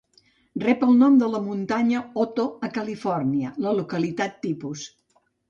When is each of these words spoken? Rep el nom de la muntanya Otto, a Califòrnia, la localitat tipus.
Rep 0.61 0.85
el 0.85 0.95
nom 1.01 1.19
de 1.23 1.29
la 1.33 1.41
muntanya 1.47 2.01
Otto, 2.23 2.47
a 2.69 2.71
Califòrnia, 2.79 3.53
la 3.67 3.77
localitat 3.83 4.43
tipus. 4.49 4.89